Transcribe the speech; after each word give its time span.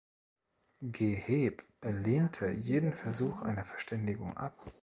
Geheeb 0.81 1.63
lehnte 1.83 2.49
jeden 2.49 2.91
Versuch 2.91 3.43
einer 3.43 3.63
Verständigung 3.63 4.35
ab. 4.35 4.73